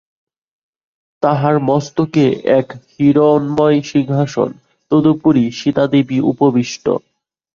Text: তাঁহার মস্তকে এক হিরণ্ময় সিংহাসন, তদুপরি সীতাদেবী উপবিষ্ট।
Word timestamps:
তাঁহার 1.23 1.55
মস্তকে 1.67 2.25
এক 2.59 2.67
হিরণ্ময় 2.91 3.79
সিংহাসন, 3.83 4.49
তদুপরি 4.91 5.45
সীতাদেবী 5.51 6.17
উপবিষ্ট। 6.31 6.85